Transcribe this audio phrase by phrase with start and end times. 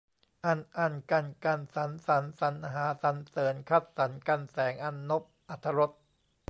[0.45, 5.91] อัน อรร กัน กรร สัน สรร สรรหา สรรเสริญ คัดสรร กรรแสง อรรณพ อรรถรส